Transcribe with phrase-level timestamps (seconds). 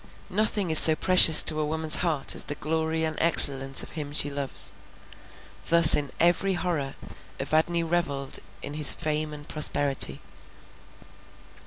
[0.31, 4.13] Nothing is so precious to a woman's heart as the glory and excellence of him
[4.13, 4.73] she loves;
[5.67, 6.95] thus in every horror
[7.39, 10.19] Evadne revelled in his fame and prosperity.